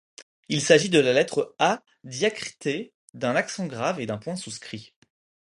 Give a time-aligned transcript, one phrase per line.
[0.49, 4.95] Il s’agit de la lettre A diacritée d’un accent grave et d’un point souscrit.